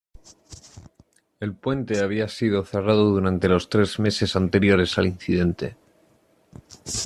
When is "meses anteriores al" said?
3.99-5.05